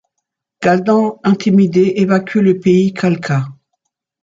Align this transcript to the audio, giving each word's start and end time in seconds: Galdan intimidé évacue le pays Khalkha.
Galdan 0.63 1.19
intimidé 1.29 1.83
évacue 1.97 2.39
le 2.41 2.57
pays 2.59 2.91
Khalkha. 2.91 3.45